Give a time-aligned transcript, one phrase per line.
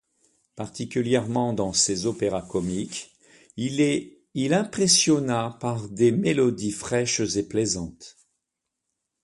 [0.55, 3.13] Particulièrement dans ses opéras comiques,
[3.55, 4.19] il
[4.51, 8.17] impressionna par des mélodies fraiches et plaisantes.